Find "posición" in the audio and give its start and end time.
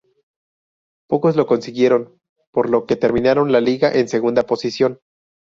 4.47-4.99